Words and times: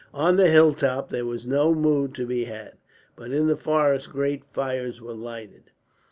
On 0.15 0.35
the 0.35 0.49
hilltop 0.49 1.09
there 1.11 1.27
was 1.27 1.45
no 1.45 1.69
wood 1.69 2.15
to 2.15 2.25
be 2.25 2.45
had, 2.45 2.73
but 3.15 3.29
in 3.31 3.45
the 3.45 3.55
forest 3.55 4.09
great 4.09 4.43
fires 4.45 4.99
were 4.99 5.13
lighted. 5.13 5.69